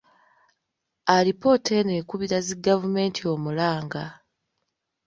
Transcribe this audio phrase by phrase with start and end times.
[1.15, 4.05] Alipoota eno ekubira zi gavumenti omulanga.